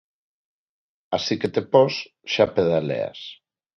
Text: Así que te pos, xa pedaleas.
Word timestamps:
Así 1.17 1.33
que 1.41 1.49
te 1.55 1.61
pos, 1.71 1.93
xa 2.31 2.45
pedaleas. 2.55 3.19